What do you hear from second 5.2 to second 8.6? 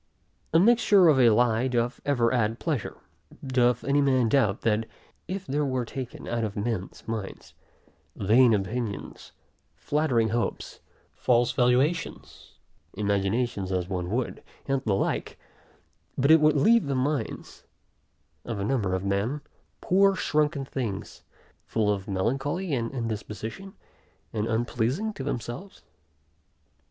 if there were taken out of men's minds, vain